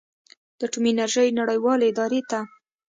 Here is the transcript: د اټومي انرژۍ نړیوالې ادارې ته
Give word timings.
د 0.57 0.59
اټومي 0.67 0.89
انرژۍ 0.93 1.29
نړیوالې 1.39 1.85
ادارې 1.91 2.21
ته 2.29 2.39